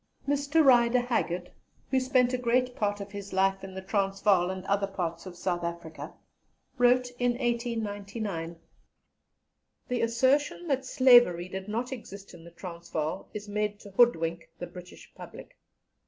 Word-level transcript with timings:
Mr. 0.27 0.65
Rider 0.65 1.01
Haggard, 1.01 1.51
who 1.91 1.99
spent 1.99 2.33
a 2.33 2.37
great 2.39 2.75
part 2.75 2.99
of 3.01 3.11
his 3.11 3.31
life 3.33 3.63
in 3.63 3.75
the 3.75 3.83
Transvaal 3.83 4.49
and 4.49 4.65
other 4.65 4.87
parts 4.87 5.27
of 5.27 5.35
South 5.35 5.63
Africa, 5.63 6.11
wrote 6.79 7.11
in 7.19 7.33
1899: 7.33 8.57
"The 9.89 10.01
assertion 10.01 10.65
that 10.69 10.87
Slavery 10.87 11.47
did 11.47 11.67
not 11.67 11.91
exist 11.91 12.33
in 12.33 12.43
the 12.45 12.49
Transvaal 12.49 13.29
is 13.35 13.47
made 13.47 13.79
to 13.81 13.91
hoodwink 13.91 14.49
the 14.57 14.65
British 14.65 15.13
public. 15.13 15.55